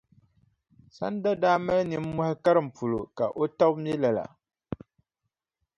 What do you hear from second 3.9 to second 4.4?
lala.